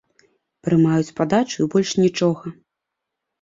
[0.67, 2.55] Прымаюць падачу, і больш нічога.